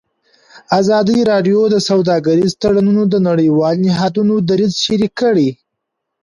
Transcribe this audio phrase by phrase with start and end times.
[0.79, 5.49] ازادي راډیو د سوداګریز تړونونه د نړیوالو نهادونو دریځ شریک کړی.